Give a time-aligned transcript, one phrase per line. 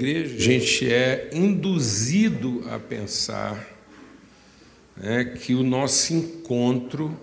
[0.00, 3.68] igreja, a gente é induzido a pensar
[4.96, 7.14] né, que o nosso encontro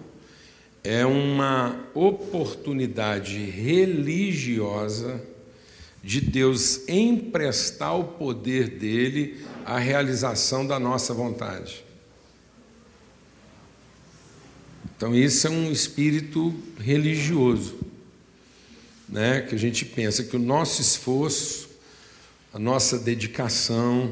[0.83, 5.23] é uma oportunidade religiosa
[6.03, 11.83] de Deus emprestar o poder dele à realização da nossa vontade.
[14.95, 17.79] Então, isso é um espírito religioso,
[19.09, 19.41] né?
[19.41, 21.67] que a gente pensa que o nosso esforço
[22.57, 24.11] a nossa dedicação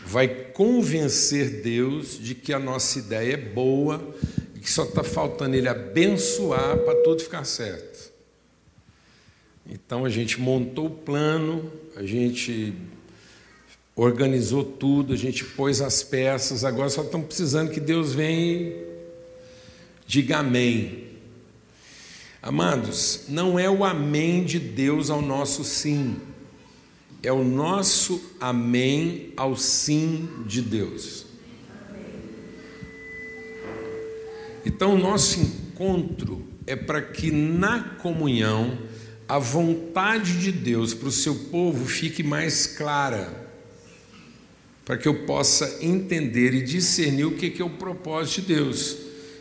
[0.00, 4.16] vai convencer Deus de que a nossa ideia é boa
[4.54, 8.10] e que só está faltando Ele abençoar para tudo ficar certo.
[9.68, 12.72] Então a gente montou o plano, a gente
[13.94, 18.86] organizou tudo, a gente pôs as peças, agora só estamos precisando que Deus venha e
[20.06, 21.06] diga amém.
[22.40, 26.16] Amados, não é o amém de Deus ao nosso sim
[27.22, 31.26] é o nosso amém ao sim de Deus.
[34.64, 38.78] Então, o nosso encontro é para que na comunhão
[39.26, 43.48] a vontade de Deus para o seu povo fique mais clara,
[44.84, 48.96] para que eu possa entender e discernir o que é o propósito de Deus.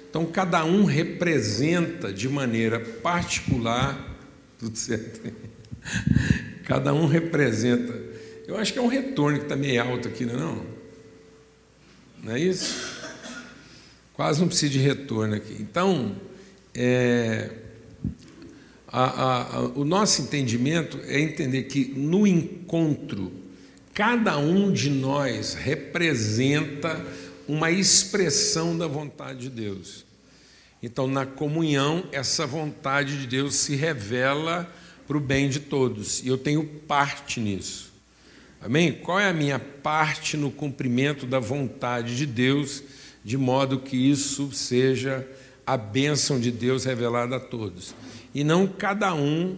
[0.09, 4.17] Então, cada um representa de maneira particular,
[4.57, 5.31] tudo certo?
[6.67, 7.97] Cada um representa.
[8.45, 10.65] Eu acho que é um retorno que está meio alto aqui, não é não?
[12.23, 13.07] Não é isso?
[14.11, 15.55] Quase não precisa de retorno aqui.
[15.61, 16.17] Então,
[16.75, 17.51] é,
[18.85, 23.31] a, a, a, o nosso entendimento é entender que no encontro,
[23.93, 27.01] cada um de nós representa
[27.47, 30.05] uma expressão da vontade de Deus.
[30.83, 34.69] Então, na comunhão, essa vontade de Deus se revela
[35.07, 37.93] para o bem de todos, e eu tenho parte nisso.
[38.61, 38.91] Amém?
[38.91, 42.83] Qual é a minha parte no cumprimento da vontade de Deus,
[43.23, 45.25] de modo que isso seja
[45.65, 47.95] a bênção de Deus revelada a todos?
[48.35, 49.57] E não cada um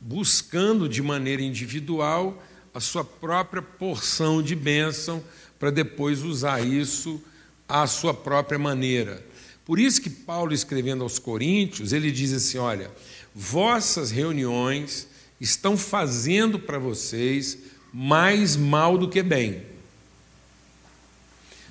[0.00, 2.42] buscando de maneira individual
[2.74, 5.24] a sua própria porção de bênção
[5.58, 7.22] para depois usar isso
[7.66, 9.24] à sua própria maneira.
[9.66, 12.88] Por isso que Paulo, escrevendo aos Coríntios, ele diz assim: olha,
[13.34, 15.08] vossas reuniões
[15.40, 17.58] estão fazendo para vocês
[17.92, 19.62] mais mal do que bem.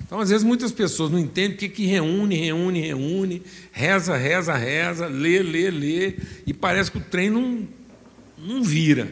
[0.02, 3.42] Então, às vezes, muitas pessoas não entendem o que, que reúne, reúne, reúne,
[3.72, 6.14] reza, reza, reza, lê, lê, lê,
[6.46, 7.66] e parece que o trem não,
[8.36, 9.10] não vira.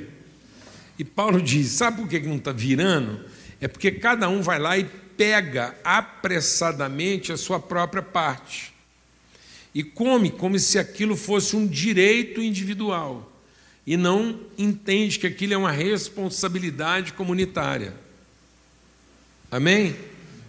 [0.99, 3.25] E Paulo diz: sabe por que não está virando?
[3.63, 8.74] É porque cada um vai lá e pega apressadamente a sua própria parte
[9.75, 13.33] e come como se aquilo fosse um direito individual
[13.87, 17.95] e não entende que aquilo é uma responsabilidade comunitária.
[19.51, 19.95] Amém?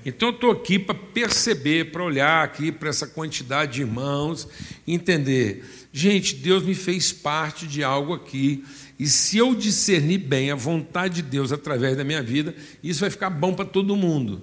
[0.06, 4.48] Então eu estou aqui para perceber, para olhar aqui para essa quantidade de irmãos,
[4.88, 5.66] entender.
[5.92, 8.64] Gente, Deus me fez parte de algo aqui,
[8.98, 13.10] e se eu discernir bem a vontade de Deus através da minha vida, isso vai
[13.10, 14.42] ficar bom para todo mundo.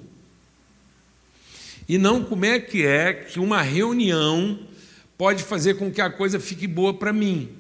[1.89, 4.59] E não como é que é que uma reunião
[5.17, 7.57] pode fazer com que a coisa fique boa para mim.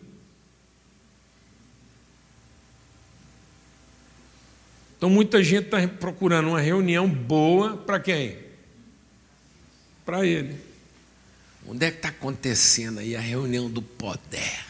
[4.96, 8.38] Então muita gente está procurando uma reunião boa para quem?
[10.04, 10.56] Para ele.
[11.66, 14.64] Onde é que está acontecendo aí a reunião do poder?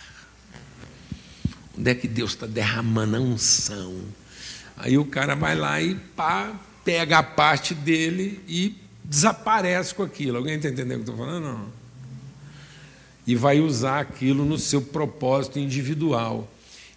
[1.78, 3.94] Onde é que Deus está derramando a unção?
[4.76, 10.38] Aí o cara vai lá e pá, pega a parte dele e desaparece com aquilo.
[10.38, 11.44] Alguém está entendendo o que eu estou falando?
[11.44, 11.81] Não
[13.26, 16.48] e vai usar aquilo no seu propósito individual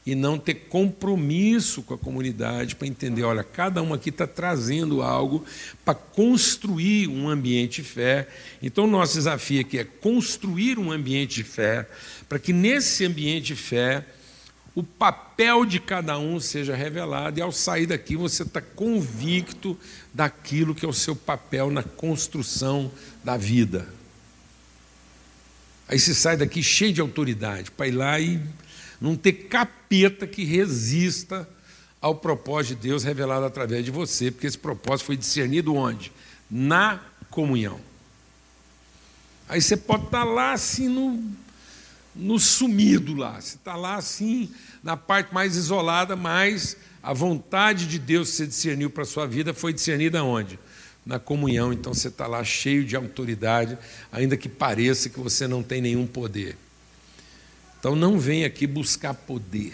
[0.06, 5.02] e não ter compromisso com a comunidade para entender, olha, cada um aqui está trazendo
[5.02, 5.44] algo
[5.84, 8.28] para construir um ambiente de fé.
[8.62, 11.88] Então, o nosso desafio aqui é construir um ambiente de fé,
[12.30, 14.06] para que nesse ambiente de fé
[14.76, 19.78] o papel de cada um seja revelado e ao sair daqui você está convicto
[20.14, 22.92] daquilo que é o seu papel na construção
[23.24, 23.88] da vida.
[25.88, 28.42] Aí você sai daqui cheio de autoridade para ir lá e
[29.00, 31.48] não ter capeta que resista
[32.02, 36.12] ao propósito de Deus revelado através de você, porque esse propósito foi discernido onde?
[36.50, 37.00] Na
[37.30, 37.80] comunhão.
[39.48, 41.24] Aí você pode estar lá assim no,
[42.16, 44.50] no sumido lá, você está lá assim
[44.84, 49.28] na parte mais isolada, mas a vontade de Deus que você discerniu para a sua
[49.28, 50.60] vida foi discernida onde?
[51.06, 53.78] Na comunhão, então você está lá cheio de autoridade,
[54.12, 56.58] ainda que pareça que você não tem nenhum poder.
[57.80, 59.74] Então não vem aqui buscar poder.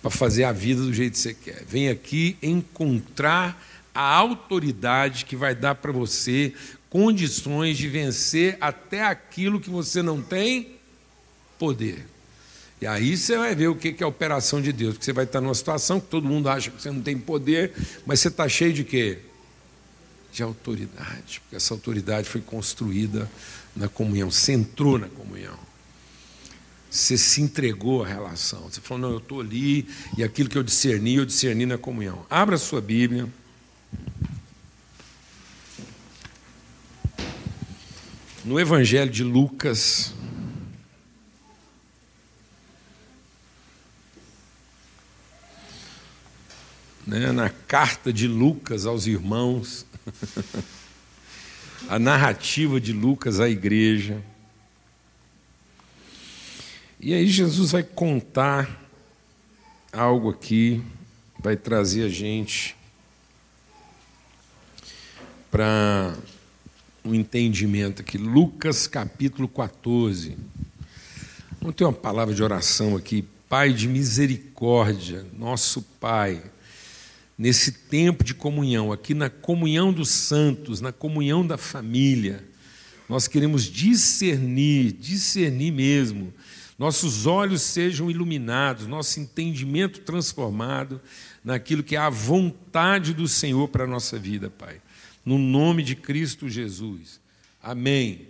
[0.00, 1.64] para fazer a vida do jeito que você quer.
[1.64, 3.62] Vem aqui encontrar
[3.94, 6.54] a autoridade que vai dar para você
[6.88, 10.76] condições de vencer até aquilo que você não tem
[11.58, 12.06] poder.
[12.80, 15.24] E aí você vai ver o que é a operação de Deus, porque você vai
[15.24, 17.72] estar numa situação que todo mundo acha que você não tem poder,
[18.04, 19.18] mas você está cheio de quê?
[20.32, 23.30] De autoridade, porque essa autoridade foi construída
[23.76, 25.58] na comunhão, você entrou na comunhão.
[26.90, 28.62] Você se entregou à relação.
[28.62, 32.26] Você falou, não, eu estou ali, e aquilo que eu discerni, eu discerni na comunhão.
[32.28, 33.26] Abra a sua Bíblia.
[38.44, 40.12] No Evangelho de Lucas,
[47.06, 49.86] né, na carta de Lucas aos irmãos,
[51.88, 54.22] a narrativa de Lucas à igreja.
[57.00, 58.80] E aí Jesus vai contar
[59.92, 60.82] algo aqui,
[61.38, 62.76] vai trazer a gente
[65.50, 66.16] para
[67.04, 68.16] um entendimento aqui.
[68.16, 70.36] Lucas capítulo 14.
[71.60, 73.24] Vamos ter uma palavra de oração aqui.
[73.48, 76.42] Pai de misericórdia, nosso Pai,
[77.36, 82.44] nesse tempo de comunhão, aqui na comunhão dos santos, na comunhão da família,
[83.08, 86.32] nós queremos discernir, discernir mesmo,
[86.78, 91.00] nossos olhos sejam iluminados, nosso entendimento transformado
[91.44, 94.80] naquilo que é a vontade do Senhor para a nossa vida, Pai
[95.24, 97.20] no nome de Cristo Jesus.
[97.62, 98.28] Amém.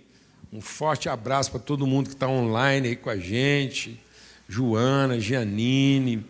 [0.51, 3.99] Um forte abraço para todo mundo que está online aí com a gente.
[4.47, 6.23] Joana, Gianine,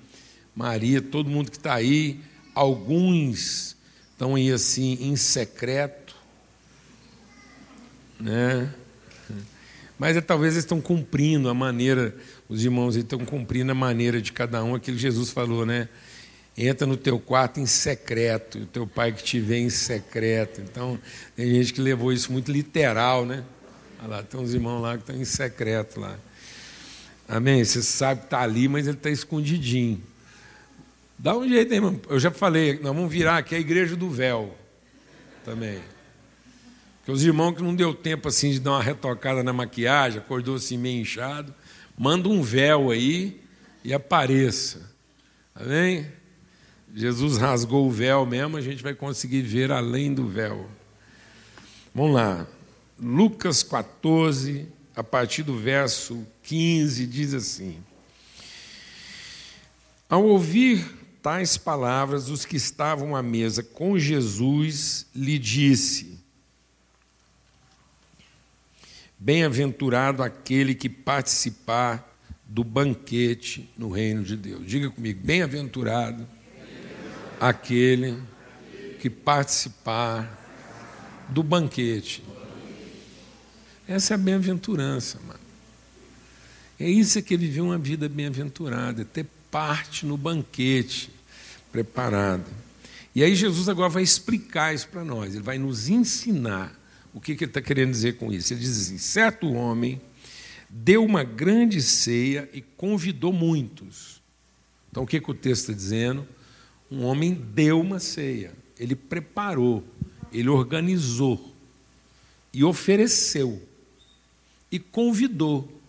[0.56, 2.20] Maria, todo mundo que está aí.
[2.54, 3.76] Alguns
[4.12, 6.16] estão aí assim em secreto,
[8.20, 8.74] né?
[9.98, 12.16] Mas é, talvez eles estão cumprindo a maneira,
[12.50, 15.88] os irmãos estão cumprindo a maneira de cada um, aquilo que Jesus falou, né?
[16.58, 20.62] entra no teu quarto em secreto, o teu pai que te vê em secreto.
[20.62, 21.00] Então,
[21.36, 23.44] tem gente que levou isso muito literal, né?
[24.00, 26.18] Olha lá, tem uns irmãos lá que estão em secreto lá.
[27.28, 27.64] Amém?
[27.64, 30.02] Você sabe que está ali, mas ele está escondidinho.
[31.18, 32.00] Dá um jeito irmão.
[32.10, 34.56] Eu já falei, nós vamos virar aqui a igreja do véu
[35.44, 35.80] também.
[36.98, 40.56] Porque os irmãos que não deu tempo assim de dar uma retocada na maquiagem, acordou
[40.56, 41.54] assim meio inchado,
[41.98, 43.42] manda um véu aí
[43.84, 44.90] e apareça.
[45.54, 46.08] Amém?
[46.96, 50.70] Jesus rasgou o véu mesmo, a gente vai conseguir ver além do véu.
[51.94, 52.48] Vamos lá.
[53.00, 57.78] Lucas 14, a partir do verso 15, diz assim:
[60.08, 60.86] Ao ouvir
[61.24, 66.20] tais palavras, os que estavam à mesa com Jesus lhe disse:
[69.18, 72.14] Bem-aventurado aquele que participar
[72.46, 74.68] do banquete no reino de Deus.
[74.68, 76.28] Diga comigo, bem-aventurado
[77.40, 78.22] aquele
[79.00, 80.42] que participar
[81.30, 82.22] do banquete.
[83.88, 85.40] Essa é a bem-aventurança, mano.
[86.78, 91.13] É isso que ele viu uma vida bem-aventurada, é ter parte no banquete
[91.74, 92.46] preparado.
[93.14, 96.80] E aí Jesus agora vai explicar isso para nós, ele vai nos ensinar
[97.14, 98.54] o que, que ele está querendo dizer com isso.
[98.54, 100.00] Ele diz assim: certo homem
[100.70, 104.22] deu uma grande ceia e convidou muitos.
[104.90, 106.26] Então o que, que o texto está dizendo?
[106.90, 109.84] Um homem deu uma ceia, ele preparou,
[110.32, 111.54] ele organizou
[112.54, 113.62] e ofereceu
[114.72, 115.82] e convidou.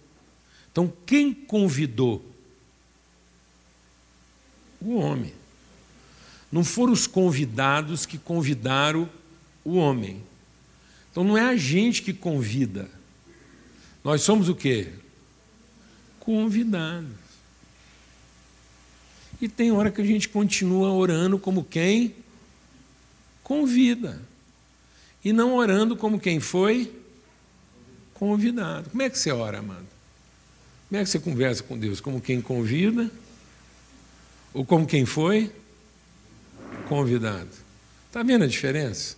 [0.71, 2.25] Então, quem convidou?
[4.81, 5.33] O homem.
[6.55, 9.11] Não foram os convidados que convidaram
[9.65, 10.23] o homem.
[11.11, 12.89] Então não é a gente que convida.
[14.05, 14.87] Nós somos o quê?
[16.21, 17.11] Convidados.
[19.41, 22.15] E tem hora que a gente continua orando como quem
[23.43, 24.23] convida.
[25.25, 26.95] E não orando como quem foi
[28.15, 28.91] convidado.
[28.91, 29.89] Como é que você ora, amado?
[30.89, 32.01] Como é que você conversa com Deus?
[32.01, 33.11] Como quem convida?
[34.53, 35.51] Ou como quem foi
[36.85, 37.51] convidado?
[38.07, 39.17] Está vendo a diferença?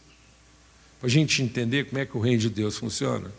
[0.98, 3.30] Para a gente entender como é que o reino de Deus funciona.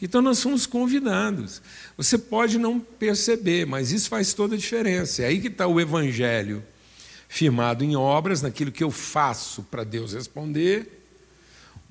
[0.00, 1.60] Então nós somos convidados.
[1.96, 5.22] Você pode não perceber, mas isso faz toda a diferença.
[5.22, 6.62] É aí que está o Evangelho
[7.28, 11.04] firmado em obras, naquilo que eu faço para Deus responder,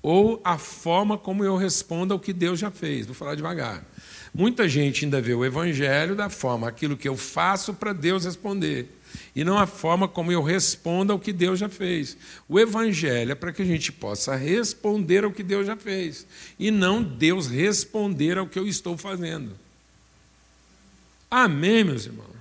[0.02, 3.06] ou a forma como eu respondo ao que Deus já fez.
[3.06, 3.86] Vou falar devagar.
[4.34, 8.97] Muita gente ainda vê o Evangelho da forma aquilo que eu faço para Deus responder
[9.36, 12.18] e não a forma como eu respondo ao que Deus já fez.
[12.48, 16.26] O Evangelho é para que a gente possa responder ao que Deus já fez,
[16.60, 19.58] e não Deus responder ao que eu estou fazendo.
[21.30, 22.38] Amém, meus irmãos?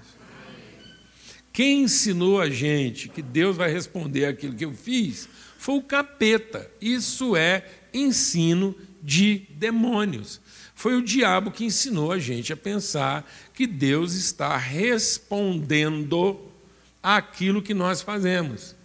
[1.52, 6.70] Quem ensinou a gente que Deus vai responder aquilo que eu fiz foi o capeta.
[6.80, 10.40] Isso é ensino de demônios.
[10.74, 16.38] Foi o diabo que ensinou a gente a pensar que Deus está respondendo
[17.06, 18.76] àquilo que nós fazemos.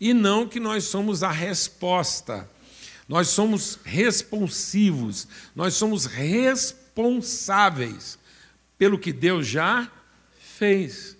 [0.00, 2.50] E não que nós somos a resposta.
[3.08, 8.18] Nós somos responsivos, nós somos responsáveis
[8.76, 9.88] pelo que Deus já
[10.58, 11.16] fez.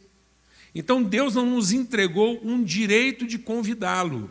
[0.75, 4.31] Então Deus não nos entregou um direito de convidá-lo.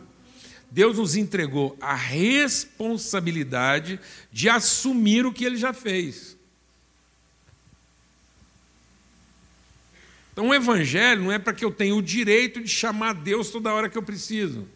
[0.70, 3.98] Deus nos entregou a responsabilidade
[4.30, 6.36] de assumir o que ele já fez.
[10.40, 13.74] Então, o Evangelho não é para que eu tenha o direito de chamar Deus toda
[13.74, 14.66] hora que eu preciso.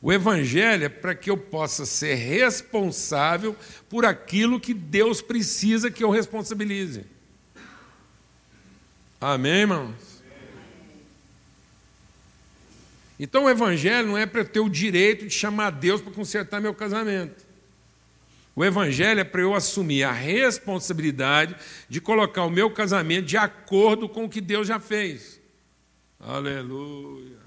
[0.00, 3.54] O Evangelho é para que eu possa ser responsável
[3.90, 7.04] por aquilo que Deus precisa que eu responsabilize.
[9.20, 9.94] Amém, irmãos?
[13.20, 16.62] Então o Evangelho não é para eu ter o direito de chamar Deus para consertar
[16.62, 17.43] meu casamento.
[18.56, 21.56] O Evangelho é para eu assumir a responsabilidade
[21.88, 25.40] de colocar o meu casamento de acordo com o que Deus já fez.
[26.20, 27.38] Aleluia.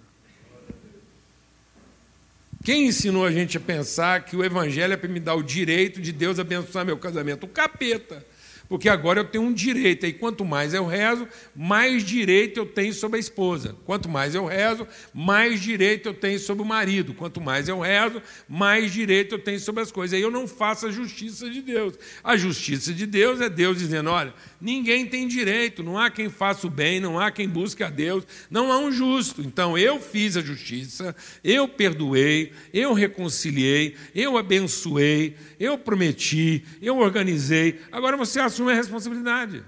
[2.63, 6.01] Quem ensinou a gente a pensar que o Evangelho é para me dar o direito
[6.01, 7.45] de Deus abençoar meu casamento?
[7.45, 8.25] O capeta
[8.67, 12.93] porque agora eu tenho um direito, e quanto mais eu rezo, mais direito eu tenho
[12.93, 13.75] sobre a esposa.
[13.85, 17.13] Quanto mais eu rezo, mais direito eu tenho sobre o marido.
[17.13, 20.15] Quanto mais eu rezo, mais direito eu tenho sobre as coisas.
[20.15, 21.93] Aí eu não faço a justiça de Deus.
[22.23, 26.67] A justiça de Deus é Deus dizendo: olha, ninguém tem direito, não há quem faça
[26.67, 29.41] o bem, não há quem busque a Deus, não há um justo.
[29.41, 37.79] Então eu fiz a justiça, eu perdoei, eu reconciliei, eu abençoei, eu prometi, eu organizei.
[37.91, 39.63] Agora você assume a responsabilidade.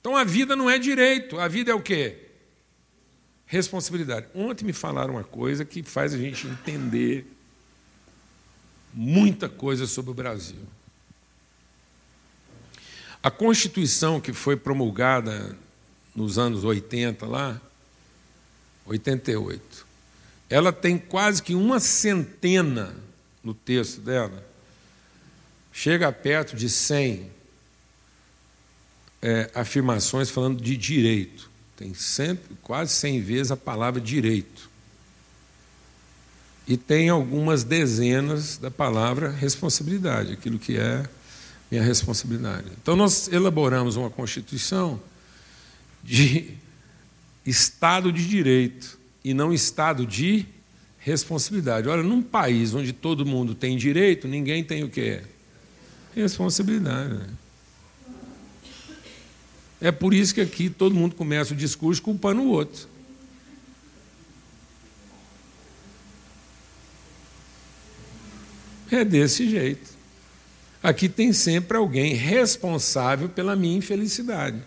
[0.00, 2.28] Então a vida não é direito, a vida é o quê?
[3.46, 4.26] Responsabilidade.
[4.34, 7.26] Ontem me falaram uma coisa que faz a gente entender
[8.94, 10.60] muita coisa sobre o Brasil.
[13.22, 15.56] A Constituição que foi promulgada
[16.14, 17.60] nos anos 80 lá,
[18.86, 19.86] 88,
[20.48, 22.96] ela tem quase que uma centena
[23.42, 24.46] no texto dela,
[25.72, 27.30] chega perto de 100
[29.22, 31.50] é, afirmações falando de direito.
[31.76, 34.68] Tem sempre, quase 100 vezes a palavra direito.
[36.66, 41.04] E tem algumas dezenas da palavra responsabilidade, aquilo que é
[41.70, 42.66] minha responsabilidade.
[42.80, 45.00] Então, nós elaboramos uma Constituição
[46.02, 46.54] de
[47.44, 50.46] Estado de Direito e não Estado de
[50.98, 51.88] responsabilidade.
[51.88, 55.22] Olha, num país onde todo mundo tem direito, ninguém tem o quê?
[56.14, 57.14] Responsabilidade.
[57.14, 57.26] Né?
[59.80, 62.86] É por isso que aqui todo mundo começa o discurso culpando o outro.
[68.90, 69.88] É desse jeito.
[70.82, 74.60] Aqui tem sempre alguém responsável pela minha infelicidade.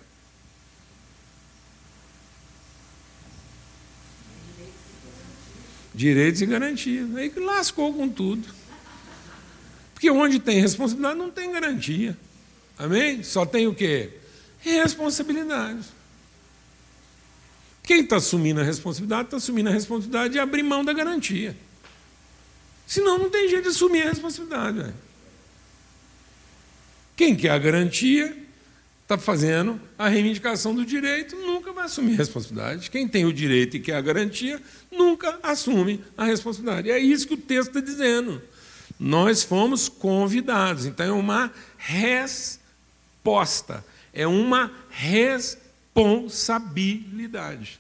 [5.94, 7.16] Direitos e garantias.
[7.16, 8.48] Aí lascou com tudo.
[9.94, 12.18] Porque onde tem responsabilidade não tem garantia.
[12.78, 13.24] Amém?
[13.24, 14.23] Só tem o quê?
[14.64, 15.86] Responsabilidade.
[17.84, 21.56] Quem está assumindo a responsabilidade, está assumindo a responsabilidade de abrir mão da garantia.
[22.88, 24.80] Senão não tem jeito de assumir a responsabilidade.
[24.80, 24.94] Véio.
[27.16, 28.38] Quem quer a garantia
[29.02, 32.90] está fazendo a reivindicação do direito, nunca vai assumir a responsabilidade.
[32.90, 36.90] Quem tem o direito e quer a garantia, nunca assume a responsabilidade.
[36.90, 38.42] É isso que o texto está dizendo.
[38.98, 40.86] Nós fomos convidados.
[40.86, 42.64] Então é uma resposta,
[44.14, 47.80] é uma responsabilidade.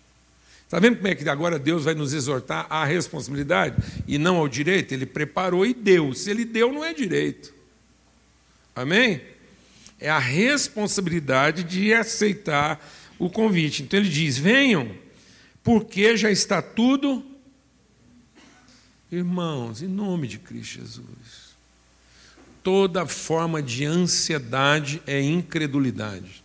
[0.66, 3.76] Está vendo como é que agora Deus vai nos exortar à responsabilidade
[4.08, 4.92] e não ao direito?
[4.92, 6.16] Ele preparou e deu.
[6.16, 7.54] Se ele deu, não é direito.
[8.76, 9.22] Amém?
[10.00, 12.84] É a responsabilidade de aceitar
[13.20, 13.84] o convite.
[13.84, 14.92] Então ele diz: venham,
[15.64, 17.24] porque já está tudo.
[19.12, 21.53] Irmãos, em nome de Cristo Jesus,
[22.64, 26.42] toda forma de ansiedade é incredulidade.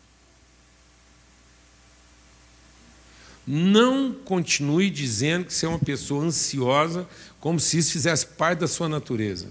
[3.46, 7.08] Não continue dizendo que você é uma pessoa ansiosa,
[7.40, 9.48] como se isso fizesse parte da sua natureza.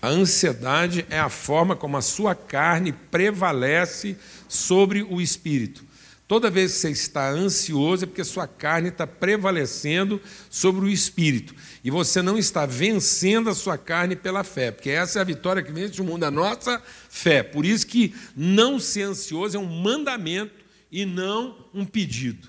[0.00, 4.16] A ansiedade é a forma como a sua carne prevalece
[4.48, 5.84] sobre o espírito.
[6.32, 11.54] Toda vez que você está ansioso é porque sua carne está prevalecendo sobre o espírito.
[11.84, 15.62] E você não está vencendo a sua carne pela fé, porque essa é a vitória
[15.62, 17.42] que vence o mundo, a nossa fé.
[17.42, 20.54] Por isso que não ser ansioso é um mandamento
[20.90, 22.48] e não um pedido.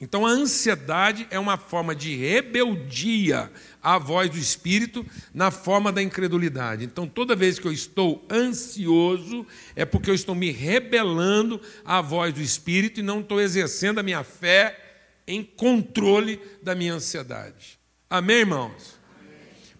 [0.00, 6.02] Então a ansiedade é uma forma de rebeldia à voz do Espírito na forma da
[6.02, 6.84] incredulidade.
[6.84, 12.34] Então toda vez que eu estou ansioso, é porque eu estou me rebelando à voz
[12.34, 14.78] do Espírito e não estou exercendo a minha fé
[15.26, 17.78] em controle da minha ansiedade.
[18.08, 18.98] Amém, irmãos?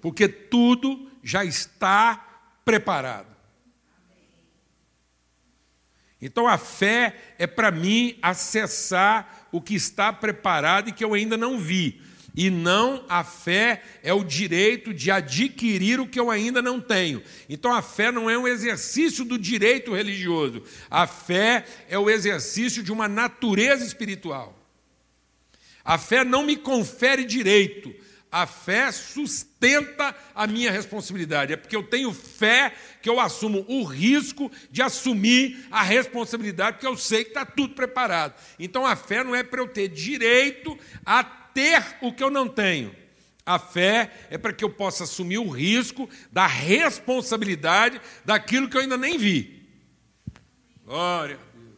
[0.01, 3.31] Porque tudo já está preparado.
[6.23, 11.37] Então a fé é para mim acessar o que está preparado e que eu ainda
[11.37, 12.01] não vi.
[12.35, 17.23] E não a fé é o direito de adquirir o que eu ainda não tenho.
[17.49, 20.63] Então a fé não é um exercício do direito religioso.
[20.91, 24.57] A fé é o exercício de uma natureza espiritual.
[25.85, 27.93] A fé não me confere direito,
[28.31, 31.53] a fé sustenta a minha responsabilidade.
[31.53, 32.73] É porque eu tenho fé
[33.03, 37.75] que eu assumo o risco de assumir a responsabilidade, porque eu sei que está tudo
[37.75, 38.35] preparado.
[38.59, 42.49] Então a fé não é para eu ter direito a ter o que eu não
[42.49, 42.95] tenho.
[43.45, 48.81] A fé é para que eu possa assumir o risco da responsabilidade daquilo que eu
[48.81, 49.69] ainda nem vi.
[50.85, 51.75] Glória a Deus.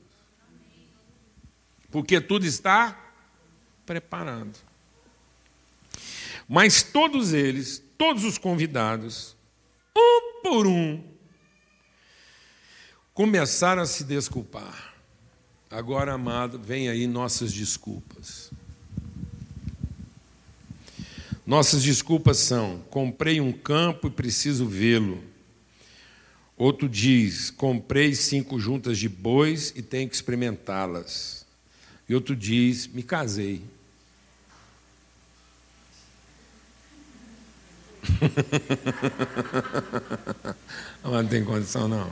[1.90, 2.98] Porque tudo está
[3.86, 4.58] preparado.
[6.48, 9.36] Mas todos eles, todos os convidados,
[9.96, 11.02] um por um,
[13.14, 14.94] começaram a se desculpar.
[15.70, 18.41] Agora, amado, vem aí nossas desculpas.
[21.46, 25.22] Nossas desculpas são: comprei um campo e preciso vê-lo.
[26.56, 31.44] Outro diz: comprei cinco juntas de bois e tenho que experimentá-las.
[32.08, 33.60] E outro diz: me casei.
[41.04, 42.08] não tem condição, não.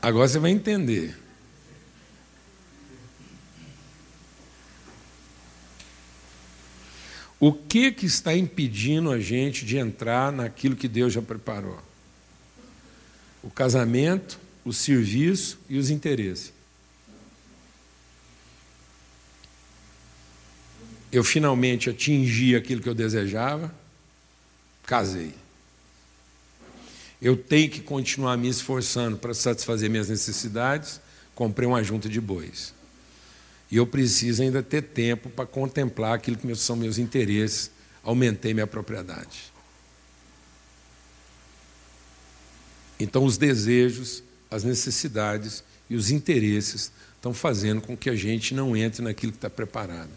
[0.00, 1.23] Agora você vai entender.
[7.44, 11.78] O que, que está impedindo a gente de entrar naquilo que Deus já preparou?
[13.42, 16.54] O casamento, o serviço e os interesses.
[21.14, 23.72] eu finalmente atingi aquilo que eu desejava,
[24.84, 25.32] casei.
[27.22, 31.00] Eu tenho que continuar me esforçando para satisfazer minhas necessidades,
[31.32, 32.74] comprei uma junta de bois.
[33.70, 37.70] E eu preciso ainda ter tempo para contemplar aquilo que são meus interesses,
[38.02, 39.52] aumentei minha propriedade.
[42.98, 48.76] Então, os desejos, as necessidades e os interesses estão fazendo com que a gente não
[48.76, 50.10] entre naquilo que está preparado.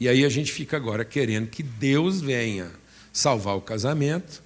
[0.00, 2.70] E aí a gente fica agora querendo que Deus venha
[3.12, 4.42] salvar o casamento,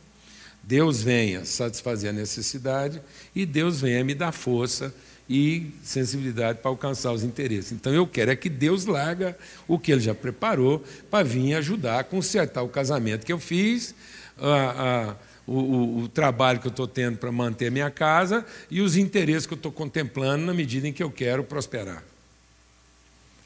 [0.62, 3.02] Deus venha satisfazer a necessidade
[3.34, 4.94] e Deus venha me dar força
[5.32, 7.70] e sensibilidade para alcançar os interesses.
[7.70, 9.38] Então eu quero é que Deus larga
[9.68, 13.94] o que Ele já preparou para vir ajudar a consertar o casamento que eu fiz,
[14.36, 15.16] a, a,
[15.46, 19.46] o, o, o, trabalho que eu estou tendo para manter minha casa e os interesses
[19.46, 22.02] que eu estou contemplando na medida em que eu quero prosperar.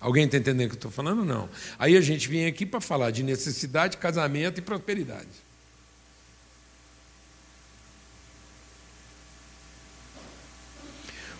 [0.01, 1.23] Alguém está entendendo o que eu estou falando?
[1.23, 1.51] Não.
[1.79, 5.43] Aí a gente vem aqui para falar de necessidade, casamento e prosperidade.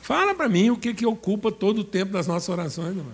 [0.05, 3.07] Fala para mim o que, que ocupa todo o tempo das nossas orações, irmão.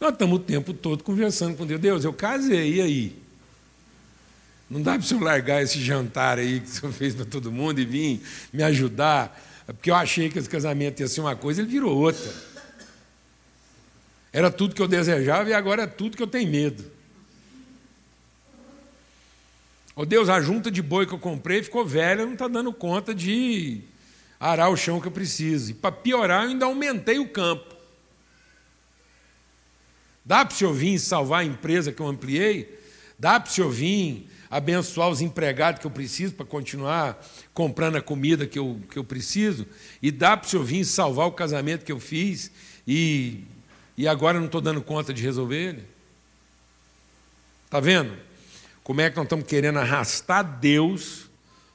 [0.00, 1.80] Nós estamos o tempo todo conversando com Deus.
[1.80, 3.22] Deus, eu casei, e aí?
[4.68, 7.52] Não dá para o senhor largar esse jantar aí que o senhor fez para todo
[7.52, 8.20] mundo e vir
[8.52, 9.40] me ajudar?
[9.66, 12.34] Porque eu achei que esse casamento ia ser uma coisa, ele virou outra.
[14.32, 16.84] Era tudo que eu desejava e agora é tudo que eu tenho medo.
[19.94, 23.14] Oh Deus, a junta de boi que eu comprei ficou velha, não está dando conta
[23.14, 23.80] de
[24.38, 25.70] arar o chão que eu preciso.
[25.70, 27.76] E para piorar, eu ainda aumentei o campo.
[30.24, 32.78] Dá para o senhor vir salvar a empresa que eu ampliei?
[33.18, 37.22] Dá para o senhor vir abençoar os empregados que eu preciso para continuar
[37.52, 39.66] comprando a comida que eu, que eu preciso?
[40.02, 42.50] E dá para o senhor vir salvar o casamento que eu fiz
[42.86, 43.44] e
[43.98, 45.84] e agora não estou dando conta de resolver ele?
[47.64, 48.16] Está vendo?
[48.84, 51.28] Como é que nós estamos querendo arrastar Deus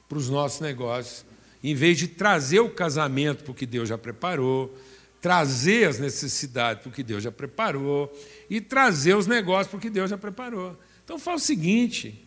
[0.08, 1.22] para os nossos negócios,
[1.64, 4.76] em vez de trazer o casamento para o que Deus já preparou,
[5.20, 8.12] trazer as necessidades para o que Deus já preparou
[8.50, 10.78] e trazer os negócios para o que Deus já preparou.
[11.02, 12.22] Então faz o seguinte: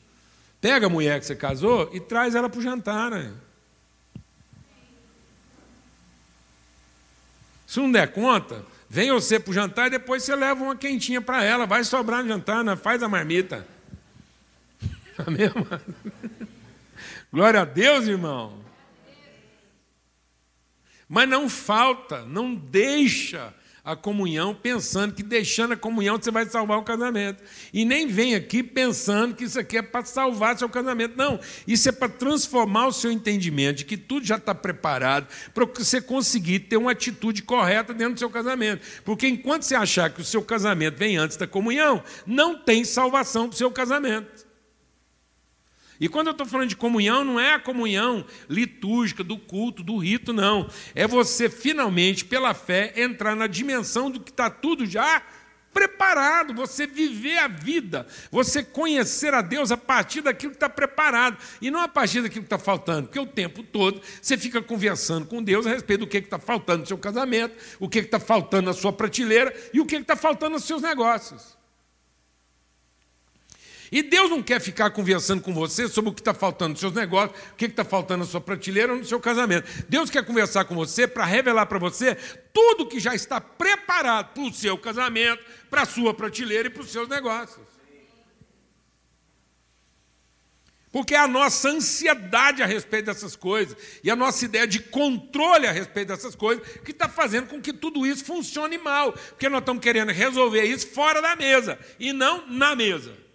[0.59, 3.11] pega a mulher que você casou e traz ela para o jantar.
[3.11, 3.31] Né?
[7.67, 11.21] Se não der conta, Vem você para o jantar e depois você leva uma quentinha
[11.21, 11.65] para ela.
[11.65, 12.75] Vai sobrar no jantar, né?
[12.75, 13.67] faz a marmita.
[15.25, 15.95] Amém, mano?
[17.31, 18.66] Glória a Deus, irmão.
[21.07, 23.53] Mas não falta, não deixa
[23.87, 27.41] a comunhão pensando que deixando a comunhão você vai salvar o casamento.
[27.73, 31.15] E nem vem aqui pensando que isso aqui é para salvar seu casamento.
[31.15, 35.63] Não, isso é para transformar o seu entendimento de que tudo já está preparado para
[35.63, 38.85] você conseguir ter uma atitude correta dentro do seu casamento.
[39.05, 43.47] Porque enquanto você achar que o seu casamento vem antes da comunhão, não tem salvação
[43.47, 44.46] para o seu casamento.
[45.99, 49.97] E quando eu estou falando de comunhão, não é a comunhão litúrgica, do culto, do
[49.97, 50.69] rito, não.
[50.93, 55.23] É você finalmente, pela fé, entrar na dimensão do que está tudo já
[55.73, 61.37] preparado, você viver a vida, você conhecer a Deus a partir daquilo que está preparado,
[61.61, 65.27] e não a partir daquilo que está faltando, porque o tempo todo você fica conversando
[65.27, 68.65] com Deus a respeito do que está faltando no seu casamento, o que está faltando
[68.65, 71.56] na sua prateleira e o que está faltando nos seus negócios.
[73.91, 76.93] E Deus não quer ficar conversando com você sobre o que está faltando nos seus
[76.93, 79.67] negócios, o que está faltando na sua prateleira ou no seu casamento.
[79.87, 82.15] Deus quer conversar com você para revelar para você
[82.53, 86.83] tudo que já está preparado para o seu casamento, para a sua prateleira e para
[86.83, 87.77] os seus negócios.
[90.91, 95.67] Porque é a nossa ansiedade a respeito dessas coisas e a nossa ideia de controle
[95.67, 99.11] a respeito dessas coisas que está fazendo com que tudo isso funcione mal.
[99.11, 103.26] Porque nós estamos querendo resolver isso fora da mesa e não na mesa.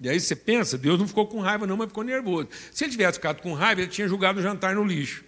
[0.00, 2.48] E aí você pensa, Deus não ficou com raiva, não, mas ficou nervoso.
[2.72, 5.24] Se ele tivesse ficado com raiva, ele tinha jogado o jantar no lixo.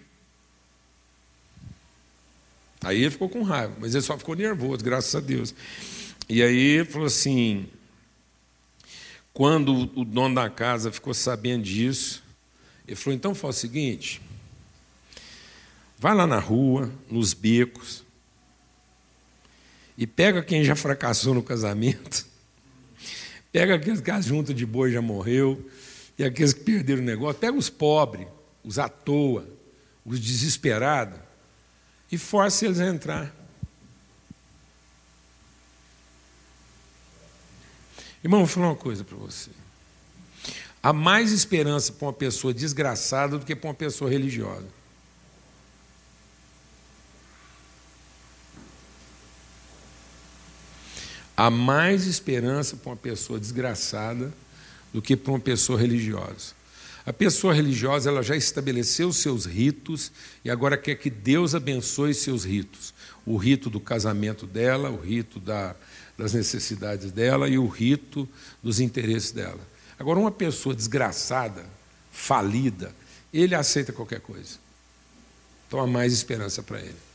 [2.82, 5.54] Aí ele ficou com raiva, mas ele só ficou nervoso, graças a Deus.
[6.28, 7.66] E aí falou assim:
[9.32, 12.22] quando o dono da casa ficou sabendo disso,
[12.86, 14.20] ele falou: então faz o seguinte,
[15.98, 18.04] vai lá na rua, nos becos,
[19.96, 22.26] e pega quem já fracassou no casamento
[23.52, 25.68] Pega aqueles que junta de boi já morreu,
[26.18, 27.40] e aqueles que perderam o negócio.
[27.40, 28.26] Pega os pobres,
[28.62, 29.48] os à toa,
[30.04, 31.18] os desesperados,
[32.10, 33.34] e force eles a entrar.
[38.22, 39.50] Irmão, vou falar uma coisa para você.
[40.82, 44.77] Há mais esperança para uma pessoa desgraçada do que para uma pessoa religiosa.
[51.38, 54.34] Há mais esperança para uma pessoa desgraçada
[54.92, 56.52] do que para uma pessoa religiosa.
[57.06, 60.10] A pessoa religiosa ela já estabeleceu seus ritos
[60.44, 62.92] e agora quer que Deus abençoe seus ritos.
[63.24, 65.76] O rito do casamento dela, o rito da,
[66.18, 68.28] das necessidades dela e o rito
[68.60, 69.60] dos interesses dela.
[69.96, 71.64] Agora, uma pessoa desgraçada,
[72.10, 72.92] falida,
[73.32, 74.56] ele aceita qualquer coisa.
[75.68, 77.07] Então há mais esperança para ele.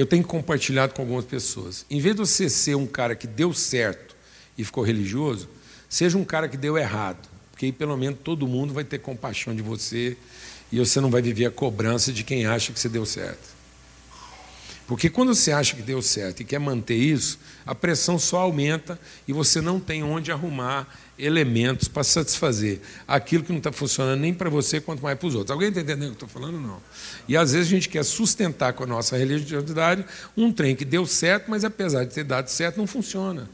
[0.00, 1.84] Eu tenho compartilhado com algumas pessoas.
[1.90, 4.16] Em vez de você ser um cara que deu certo
[4.56, 5.48] e ficou religioso,
[5.88, 9.54] seja um cara que deu errado, porque aí pelo menos todo mundo vai ter compaixão
[9.54, 10.16] de você
[10.70, 13.52] e você não vai viver a cobrança de quem acha que você deu certo.
[14.86, 18.98] Porque quando você acha que deu certo e quer manter isso, a pressão só aumenta
[19.28, 20.88] e você não tem onde arrumar
[21.22, 25.34] elementos para satisfazer aquilo que não está funcionando nem para você, quanto mais para os
[25.34, 25.52] outros.
[25.52, 26.58] Alguém está entendendo o que eu estou falando?
[26.58, 26.82] Não.
[27.28, 30.04] E às vezes a gente quer sustentar com a nossa religiosidade
[30.36, 33.48] um trem que deu certo, mas apesar de ter dado certo, não funciona.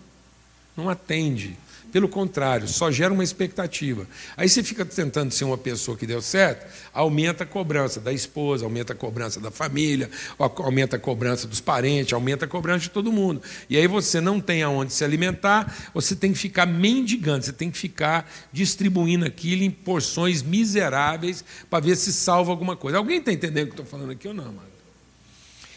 [0.76, 1.58] Não atende.
[1.90, 4.06] Pelo contrário, só gera uma expectativa.
[4.36, 8.64] Aí você fica tentando ser uma pessoa que deu certo, aumenta a cobrança da esposa,
[8.64, 13.10] aumenta a cobrança da família, aumenta a cobrança dos parentes, aumenta a cobrança de todo
[13.10, 13.40] mundo.
[13.70, 17.70] E aí você não tem aonde se alimentar, você tem que ficar mendigando, você tem
[17.70, 22.98] que ficar distribuindo aquilo em porções miseráveis para ver se salva alguma coisa.
[22.98, 24.68] Alguém está entendendo o que eu estou falando aqui ou não, mano?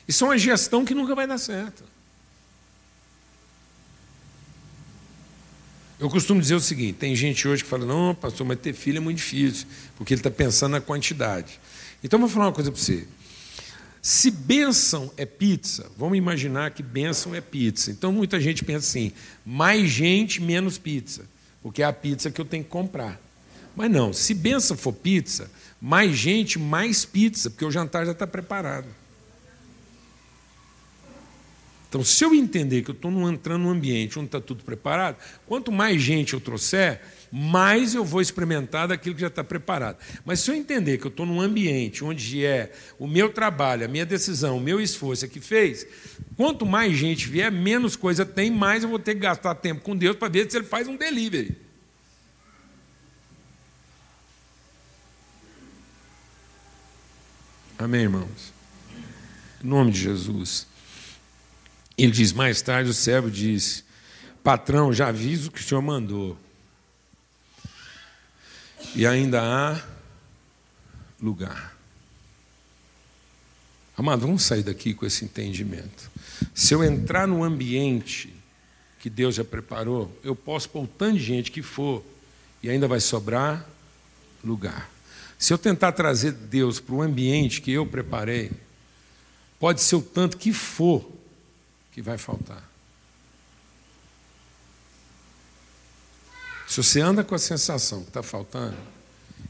[0.05, 1.85] Isso é uma gestão que nunca vai dar certo.
[6.01, 8.97] Eu costumo dizer o seguinte: tem gente hoje que fala, não, pastor, mas ter filho
[8.97, 11.59] é muito difícil, porque ele está pensando na quantidade.
[12.03, 13.07] Então, vou falar uma coisa para você.
[14.01, 17.91] Se bênção é pizza, vamos imaginar que bênção é pizza.
[17.91, 19.11] Então, muita gente pensa assim:
[19.45, 21.21] mais gente, menos pizza,
[21.61, 23.21] porque é a pizza que eu tenho que comprar.
[23.75, 28.25] Mas não, se bênção for pizza, mais gente, mais pizza, porque o jantar já está
[28.25, 28.87] preparado.
[31.91, 35.73] Então, se eu entender que eu estou entrando num ambiente onde está tudo preparado, quanto
[35.73, 39.97] mais gente eu trouxer, mais eu vou experimentar daquilo que já está preparado.
[40.23, 43.89] Mas se eu entender que eu estou num ambiente onde é o meu trabalho, a
[43.89, 45.85] minha decisão, o meu esforço é que fez,
[46.37, 49.93] quanto mais gente vier, menos coisa tem, mais eu vou ter que gastar tempo com
[49.93, 51.57] Deus para ver se ele faz um delivery.
[57.77, 58.53] Amém, irmãos?
[59.61, 60.70] Em nome de Jesus.
[62.03, 63.83] Ele diz: mais tarde o servo disse:
[64.43, 66.35] Patrão, já aviso o que o senhor mandou.
[68.95, 69.79] E ainda há
[71.21, 71.77] lugar.
[73.95, 76.09] Amado, vamos sair daqui com esse entendimento.
[76.55, 78.33] Se eu entrar no ambiente
[78.99, 82.03] que Deus já preparou, eu posso pôr o tanto de gente que for
[82.63, 83.69] e ainda vai sobrar
[84.43, 84.89] lugar.
[85.37, 88.51] Se eu tentar trazer Deus para o ambiente que eu preparei,
[89.59, 91.20] pode ser o tanto que for
[91.91, 92.69] que vai faltar.
[96.67, 98.77] Se você anda com a sensação que está faltando,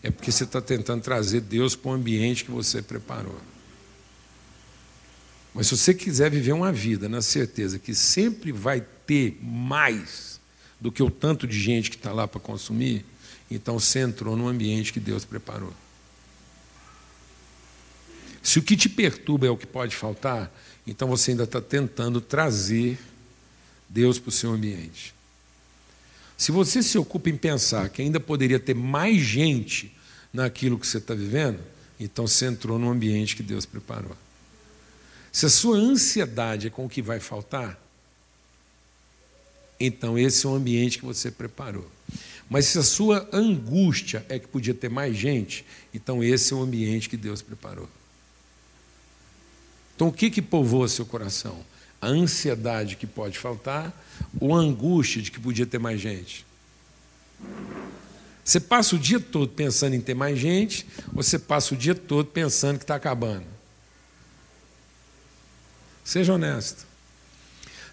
[0.02, 3.40] é porque você está tentando trazer Deus para o ambiente que você preparou.
[5.54, 10.40] Mas se você quiser viver uma vida na certeza que sempre vai ter mais
[10.80, 13.06] do que o tanto de gente que está lá para consumir,
[13.50, 15.74] então você entrou no ambiente que Deus preparou.
[18.42, 20.52] Se o que te perturba é o que pode faltar,
[20.92, 23.00] então você ainda está tentando trazer
[23.88, 25.14] Deus para o seu ambiente.
[26.38, 29.96] Se você se ocupa em pensar que ainda poderia ter mais gente
[30.34, 31.62] naquilo que você está vivendo,
[31.98, 34.18] então você entrou no ambiente que Deus preparou.
[35.32, 37.82] Se a sua ansiedade é com o que vai faltar,
[39.80, 41.90] então esse é o ambiente que você preparou.
[42.50, 46.62] Mas se a sua angústia é que podia ter mais gente, então esse é o
[46.62, 47.88] ambiente que Deus preparou.
[50.02, 51.64] Então o que que povoa seu coração?
[52.02, 53.94] A ansiedade que pode faltar
[54.40, 56.44] ou a angústia de que podia ter mais gente?
[58.44, 61.94] Você passa o dia todo pensando em ter mais gente, ou você passa o dia
[61.94, 63.46] todo pensando que está acabando?
[66.04, 66.84] Seja honesto.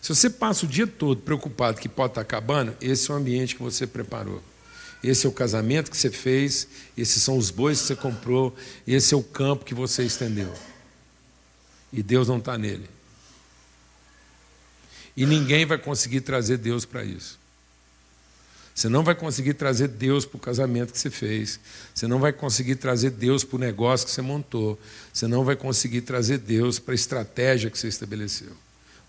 [0.01, 3.19] Se você passa o dia todo preocupado que pode estar tá acabando, esse é o
[3.19, 4.43] ambiente que você preparou.
[5.05, 9.13] Esse é o casamento que você fez, esses são os bois que você comprou, esse
[9.13, 10.55] é o campo que você estendeu.
[11.93, 12.89] E Deus não está nele.
[15.17, 17.39] E ninguém vai conseguir trazer Deus para isso.
[18.79, 21.59] Você não vai conseguir trazer Deus para o casamento que você fez.
[21.93, 24.79] Você não vai conseguir trazer Deus para o negócio que você montou.
[25.13, 28.53] Você não vai conseguir trazer Deus para a estratégia que você estabeleceu.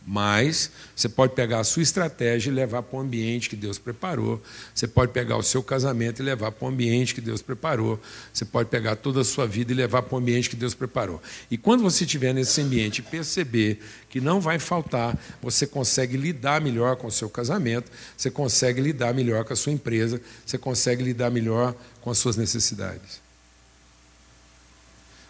[0.07, 4.41] Mas você pode pegar a sua estratégia e levar para o ambiente que Deus preparou.
[4.73, 7.99] Você pode pegar o seu casamento e levar para o ambiente que Deus preparou.
[8.33, 11.21] Você pode pegar toda a sua vida e levar para o ambiente que Deus preparou.
[11.51, 16.59] E quando você estiver nesse ambiente e perceber que não vai faltar, você consegue lidar
[16.59, 21.03] melhor com o seu casamento, você consegue lidar melhor com a sua empresa, você consegue
[21.03, 23.21] lidar melhor com as suas necessidades.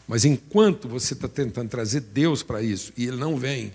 [0.07, 3.71] Mas enquanto você está tentando trazer Deus para isso e ele não vem,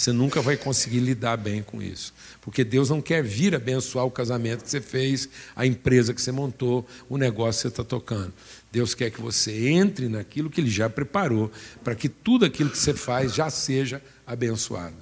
[0.00, 2.14] você nunca vai conseguir lidar bem com isso.
[2.40, 6.32] Porque Deus não quer vir abençoar o casamento que você fez, a empresa que você
[6.32, 8.32] montou, o negócio que você está tocando.
[8.72, 11.52] Deus quer que você entre naquilo que Ele já preparou,
[11.84, 14.96] para que tudo aquilo que você faz já seja abençoado.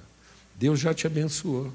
[0.57, 1.73] Deus já te abençoou.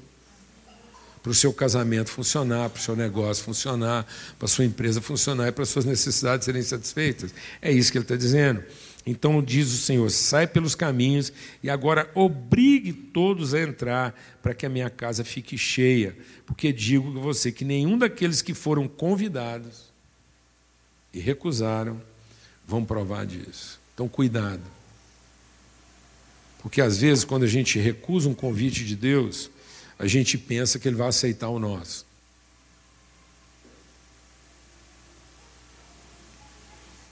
[1.22, 4.06] Para o seu casamento funcionar, para o seu negócio funcionar,
[4.38, 7.34] para a sua empresa funcionar e para as suas necessidades serem satisfeitas.
[7.62, 8.62] É isso que Ele está dizendo.
[9.06, 14.64] Então diz o Senhor: sai pelos caminhos e agora obrigue todos a entrar para que
[14.64, 19.92] a minha casa fique cheia, porque digo a você que nenhum daqueles que foram convidados
[21.12, 22.00] e recusaram
[22.66, 23.78] vão provar disso.
[23.92, 24.62] Então cuidado.
[26.62, 29.50] Porque às vezes quando a gente recusa um convite de Deus,
[29.98, 32.06] a gente pensa que ele vai aceitar o nosso.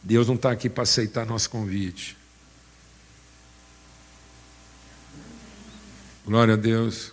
[0.03, 2.17] Deus não está aqui para aceitar nosso convite.
[6.25, 7.13] Glória a Deus.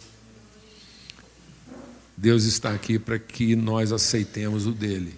[2.15, 5.15] Deus está aqui para que nós aceitemos o dele.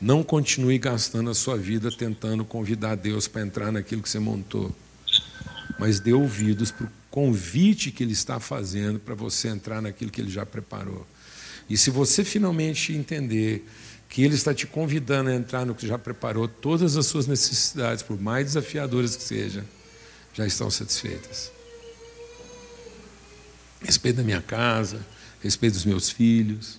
[0.00, 4.74] Não continue gastando a sua vida tentando convidar Deus para entrar naquilo que você montou,
[5.78, 10.20] mas dê ouvidos para o convite que Ele está fazendo para você entrar naquilo que
[10.20, 11.06] Ele já preparou.
[11.68, 13.66] E se você finalmente entender
[14.14, 18.00] que Ele está te convidando a entrar no que já preparou, todas as suas necessidades,
[18.00, 19.64] por mais desafiadoras que sejam,
[20.32, 21.50] já estão satisfeitas.
[23.82, 25.04] Respeito da minha casa,
[25.42, 26.78] respeito dos meus filhos,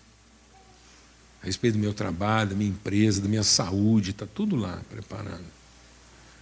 [1.41, 5.43] respeito do meu trabalho, da minha empresa, da minha saúde, está tudo lá preparado.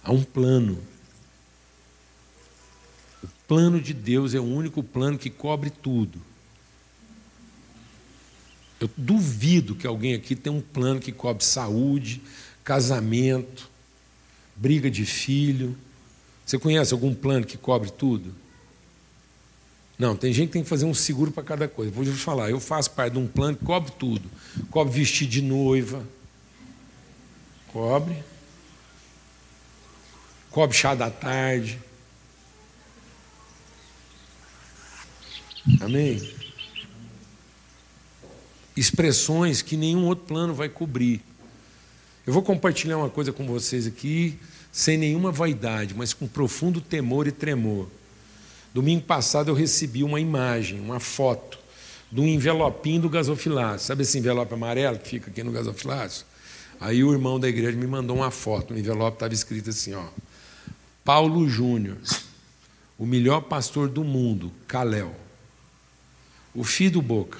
[0.00, 0.80] Há um plano.
[3.20, 6.22] O plano de Deus é o único plano que cobre tudo.
[8.84, 12.20] Eu duvido que alguém aqui tenha um plano que cobre saúde,
[12.62, 13.70] casamento,
[14.54, 15.74] briga de filho.
[16.44, 18.34] Você conhece algum plano que cobre tudo?
[19.98, 21.90] Não, tem gente que tem que fazer um seguro para cada coisa.
[21.90, 24.30] Vou te falar, eu faço parte de um plano que cobre tudo.
[24.70, 26.06] Cobre vestir de noiva.
[27.68, 28.22] Cobre.
[30.50, 31.78] Cobre chá da tarde.
[35.80, 36.33] Amém?
[38.76, 41.22] Expressões que nenhum outro plano vai cobrir.
[42.26, 44.38] Eu vou compartilhar uma coisa com vocês aqui,
[44.72, 47.86] sem nenhuma vaidade, mas com profundo temor e tremor.
[48.72, 51.58] Domingo passado eu recebi uma imagem, uma foto,
[52.10, 53.86] de um envelopinho do gasofilácio.
[53.86, 56.26] Sabe esse envelope amarelo que fica aqui no gasofilácio?
[56.80, 60.06] Aí o irmão da igreja me mandou uma foto, no envelope estava escrito assim, ó.
[61.04, 61.96] Paulo Júnior,
[62.98, 65.14] o melhor pastor do mundo, Caléu.
[66.54, 67.38] O filho do Boca.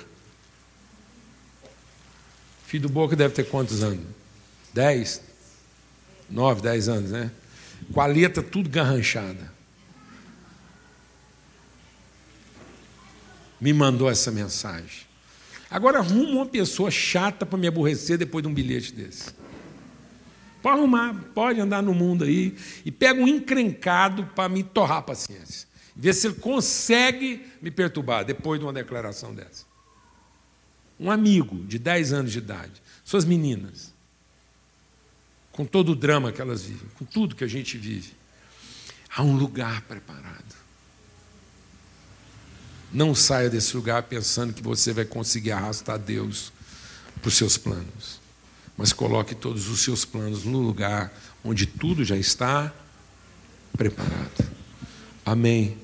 [2.67, 4.05] Filho do Boca deve ter quantos anos?
[4.73, 5.21] Dez?
[6.29, 7.31] Nove, dez anos, né?
[7.93, 9.53] Com a letra tudo garranchada.
[13.61, 15.05] Me mandou essa mensagem.
[15.71, 19.33] Agora arruma uma pessoa chata para me aborrecer depois de um bilhete desse.
[20.63, 25.03] Pode arrumar, pode andar no mundo aí e pega um encrencado para me torrar a
[25.03, 25.69] paciência.
[25.95, 29.74] Ver se ele consegue me perturbar depois de uma declaração dessa.
[30.99, 33.93] Um amigo de 10 anos de idade, suas meninas,
[35.53, 38.13] com todo o drama que elas vivem, com tudo que a gente vive,
[39.15, 40.55] há um lugar preparado.
[42.93, 46.53] Não saia desse lugar pensando que você vai conseguir arrastar Deus
[47.21, 48.25] para os seus planos
[48.77, 51.13] mas coloque todos os seus planos no lugar
[51.45, 52.73] onde tudo já está
[53.77, 54.45] preparado.
[55.25, 55.79] Amém.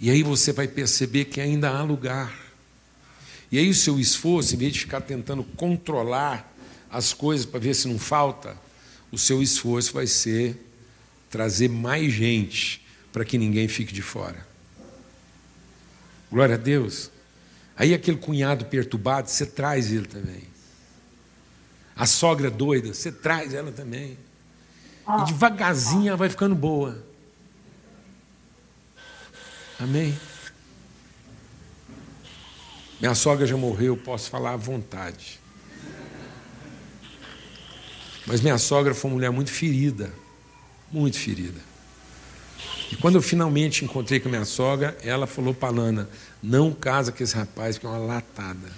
[0.00, 2.47] E aí você vai perceber que ainda há lugar.
[3.50, 6.54] E aí o seu esforço, em vez de ficar tentando controlar
[6.90, 8.56] as coisas para ver se não falta,
[9.10, 10.64] o seu esforço vai ser
[11.30, 14.46] trazer mais gente para que ninguém fique de fora.
[16.30, 17.10] Glória a Deus.
[17.76, 20.42] Aí aquele cunhado perturbado, você traz ele também.
[21.96, 24.18] A sogra doida, você traz ela também.
[25.08, 27.02] E devagarzinho ela vai ficando boa.
[29.78, 30.18] Amém?
[33.00, 35.40] Minha sogra já morreu, posso falar à vontade.
[38.26, 40.12] Mas minha sogra foi uma mulher muito ferida,
[40.92, 41.60] muito ferida.
[42.90, 46.10] E quando eu finalmente encontrei com minha sogra, ela falou para a Lana:
[46.42, 48.70] não casa com esse rapaz, que é uma latada.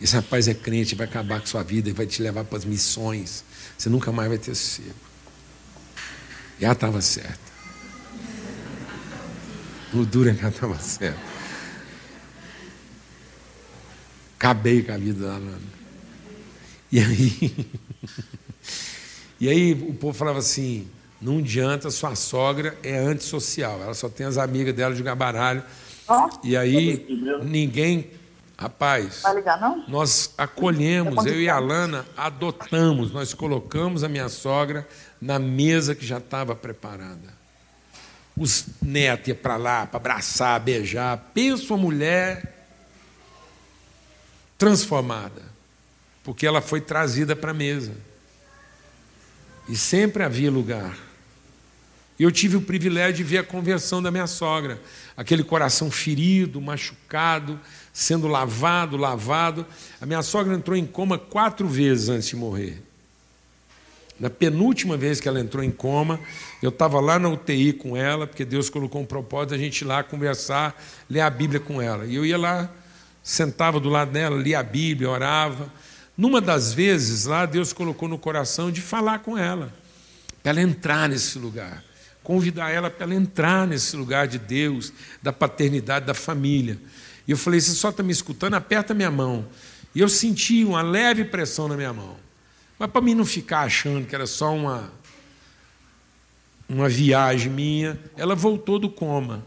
[0.00, 2.64] Esse rapaz é crente, vai acabar com sua vida e vai te levar para as
[2.64, 3.44] missões.
[3.76, 4.94] Você nunca mais vai ter sossego.
[6.58, 7.50] E ela estava certa.
[9.92, 11.39] O duro é que ela estava certa.
[14.40, 15.60] Acabei com a vida da Lana.
[16.90, 17.68] E aí,
[19.38, 20.88] e aí o povo falava assim:
[21.20, 25.62] não adianta, sua sogra é antissocial, ela só tem as amigas dela de baralho.
[26.42, 27.06] E aí
[27.42, 28.12] ninguém
[28.56, 29.84] Rapaz, Vai ligar, não?
[29.88, 34.86] nós acolhemos, eu e a Lana adotamos, nós colocamos a minha sogra
[35.20, 37.32] na mesa que já estava preparada.
[38.36, 41.30] Os netos iam para lá para abraçar, beijar.
[41.32, 42.59] Penso uma mulher
[44.60, 45.42] transformada,
[46.22, 47.94] porque ela foi trazida para a mesa.
[49.66, 50.96] E sempre havia lugar.
[52.18, 54.78] Eu tive o privilégio de ver a conversão da minha sogra,
[55.16, 57.58] aquele coração ferido, machucado,
[57.90, 59.66] sendo lavado, lavado.
[59.98, 62.82] A minha sogra entrou em coma quatro vezes antes de morrer.
[64.18, 66.20] Na penúltima vez que ela entrou em coma,
[66.62, 69.86] eu estava lá na UTI com ela, porque Deus colocou um propósito a gente ir
[69.86, 72.04] lá conversar, ler a Bíblia com ela.
[72.04, 72.70] E eu ia lá,
[73.22, 75.72] sentava do lado dela, lia a Bíblia, orava.
[76.16, 79.72] Numa das vezes lá, Deus colocou no coração de falar com ela,
[80.42, 81.82] para ela entrar nesse lugar,
[82.22, 86.78] convidar ela para ela entrar nesse lugar de Deus, da paternidade, da família.
[87.26, 88.54] E eu falei: você só está me escutando?
[88.54, 89.46] Aperta minha mão.
[89.94, 92.16] E eu senti uma leve pressão na minha mão.
[92.78, 94.90] Mas para mim não ficar achando que era só uma,
[96.68, 99.44] uma viagem minha, ela voltou do coma.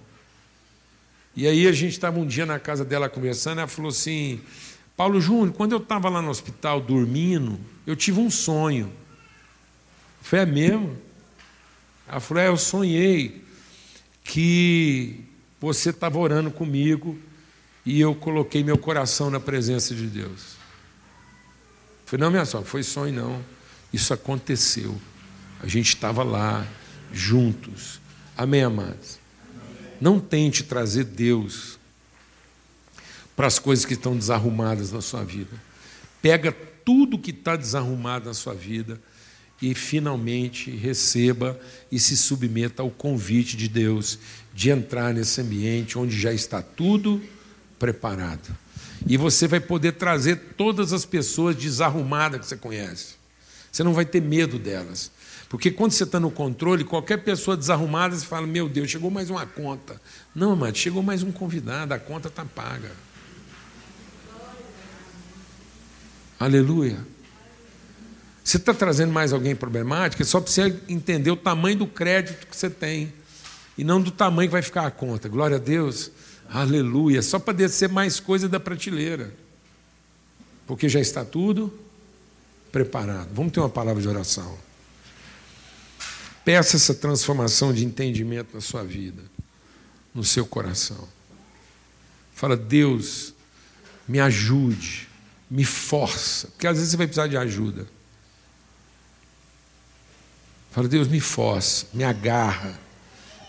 [1.35, 4.41] E aí a gente estava um dia na casa dela conversando, ela falou assim:
[4.95, 8.91] Paulo Júnior, quando eu estava lá no hospital dormindo, eu tive um sonho.
[10.21, 10.95] Foi é mesmo?
[12.07, 13.43] Ela falou: é, eu sonhei
[14.23, 15.21] que
[15.59, 17.17] você estava orando comigo
[17.86, 20.55] e eu coloquei meu coração na presença de Deus.
[22.05, 23.43] Foi não, minha sogra, foi sonho não.
[23.91, 24.99] Isso aconteceu.
[25.59, 26.67] A gente estava lá,
[27.11, 27.99] juntos.
[28.38, 29.22] Amém, amados?
[30.04, 31.80] Não tente trazer Deus
[33.38, 35.56] para as coisas que estão desarrumadas na sua vida.
[36.22, 36.51] Pega
[36.84, 38.99] tudo que está desarrumado na sua vida
[39.62, 41.58] e finalmente receba
[41.89, 44.20] e se submeta ao convite de Deus
[44.54, 47.24] de entrar nesse ambiente onde já está tudo
[47.80, 48.54] preparado.
[49.08, 53.14] E você vai poder trazer todas as pessoas desarrumadas que você conhece.
[53.72, 55.10] Você não vai ter medo delas.
[55.54, 59.30] Porque quando você está no controle, qualquer pessoa desarrumada você fala: Meu Deus, chegou mais
[59.30, 60.01] uma conta.
[60.34, 62.89] Não, amado, chegou mais um convidado, a conta está paga.
[66.39, 67.06] Aleluia.
[68.43, 72.47] Você está trazendo mais alguém problemático, é só para você entender o tamanho do crédito
[72.47, 73.14] que você tem
[73.78, 75.30] e não do tamanho que vai ficar a conta.
[75.30, 76.10] Glória a Deus.
[76.49, 77.22] Aleluia.
[77.22, 79.32] Só para descer mais coisa da prateleira.
[80.66, 81.72] Porque já está tudo
[82.72, 83.30] preparado.
[83.36, 84.72] Vamos ter uma palavra de oração.
[86.43, 89.23] Peça essa transformação de entendimento na sua vida,
[90.13, 91.07] no seu coração.
[92.33, 93.33] Fala, Deus,
[94.07, 95.07] me ajude,
[95.49, 97.87] me força, porque às vezes você vai precisar de ajuda.
[100.71, 102.77] Fala, Deus, me força, me agarra,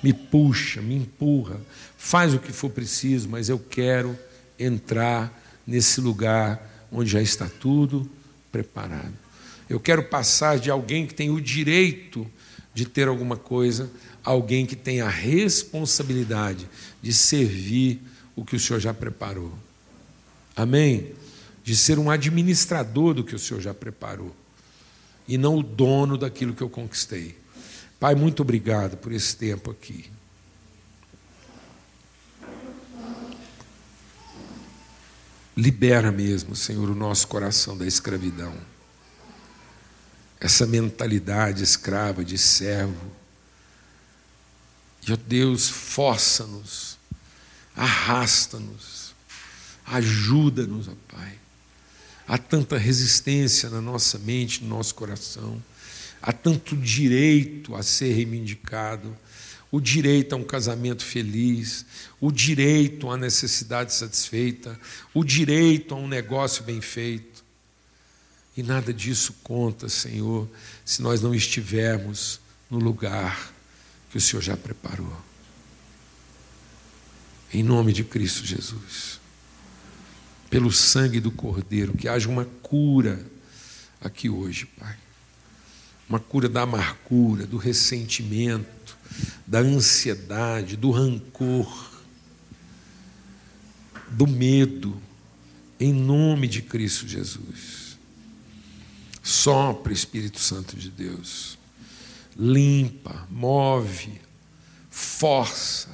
[0.03, 1.59] me puxa, me empurra,
[1.97, 4.17] faz o que for preciso, mas eu quero
[4.59, 5.33] entrar
[5.67, 8.09] nesse lugar onde já está tudo
[8.53, 9.15] preparado.
[9.69, 12.31] Eu quero passar de alguém que tem o direito
[12.75, 13.91] de ter alguma coisa
[14.25, 16.69] alguém que tem a responsabilidade
[17.03, 18.01] de servir
[18.35, 19.53] o que o Senhor já preparou.
[20.57, 21.13] Amém?
[21.63, 24.35] De ser um administrador do que o Senhor já preparou
[25.29, 27.37] e não o dono daquilo que eu conquistei.
[28.01, 30.07] Pai, muito obrigado por esse tempo aqui.
[35.57, 38.74] Libera mesmo, Senhor, o nosso coração da escravidão.
[40.45, 43.11] Essa mentalidade escrava de servo.
[45.09, 46.99] E, ó Deus, força-nos,
[47.75, 49.15] arrasta-nos,
[49.87, 51.39] ajuda-nos, ó Pai
[52.29, 55.63] Há tanta resistência na nossa mente, no nosso coração.
[56.21, 59.17] Há tanto direito a ser reivindicado.
[59.73, 61.87] O direito a um casamento feliz,
[62.21, 64.79] o direito uma necessidade satisfeita,
[65.15, 67.34] o direito a um negócio bem feito.
[68.57, 70.49] E nada disso conta, Senhor,
[70.85, 72.41] se nós não estivermos
[72.71, 73.53] no lugar
[74.11, 75.17] que o Senhor já preparou.
[77.53, 79.25] Em nome de Cristo Jesus
[80.55, 83.21] pelo sangue do Cordeiro, que haja uma cura
[84.01, 84.97] aqui hoje, Pai.
[86.09, 88.97] Uma cura da amargura, do ressentimento,
[89.45, 91.91] da ansiedade, do rancor,
[94.11, 94.97] do medo,
[95.81, 97.84] em nome de Cristo Jesus.
[99.25, 101.59] Sopra, Espírito Santo de Deus.
[102.39, 104.21] Limpa, move,
[104.91, 105.89] força.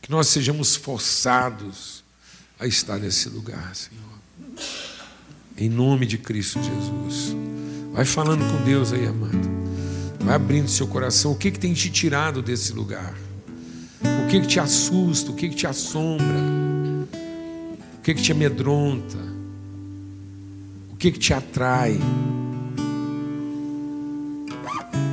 [0.00, 2.04] Que nós sejamos forçados
[2.60, 4.04] a estar nesse lugar, Senhor.
[5.56, 7.34] Em nome de Cristo Jesus.
[7.92, 9.50] Vai falando com Deus aí, amado.
[10.20, 11.32] Vai abrindo seu coração.
[11.32, 13.14] O que, que tem te tirado desse lugar?
[14.00, 15.32] O que, que te assusta?
[15.32, 16.38] O que, que te assombra?
[17.98, 19.18] O que, que te amedronta?
[20.92, 21.98] O que, que te atrai?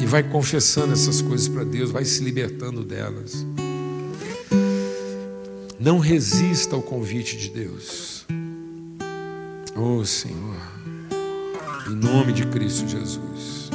[0.02, 3.46] E vai confessando essas coisas para Deus, vai se libertando delas.
[5.80, 8.26] Não resista ao convite de Deus.
[9.76, 10.58] Oh Senhor,
[11.88, 13.70] em nome de Cristo Jesus.